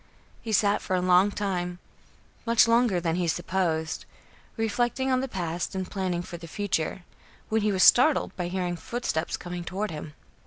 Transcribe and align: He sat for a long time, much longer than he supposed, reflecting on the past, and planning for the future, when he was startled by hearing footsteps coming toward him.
He 0.41 0.51
sat 0.51 0.81
for 0.81 0.95
a 0.95 0.99
long 0.99 1.29
time, 1.29 1.77
much 2.43 2.67
longer 2.67 2.99
than 2.99 3.17
he 3.17 3.27
supposed, 3.27 4.05
reflecting 4.57 5.11
on 5.11 5.19
the 5.21 5.27
past, 5.27 5.75
and 5.75 5.87
planning 5.91 6.23
for 6.23 6.37
the 6.37 6.47
future, 6.47 7.03
when 7.49 7.61
he 7.61 7.71
was 7.71 7.83
startled 7.83 8.35
by 8.35 8.47
hearing 8.47 8.77
footsteps 8.77 9.37
coming 9.37 9.63
toward 9.63 9.91
him. 9.91 10.15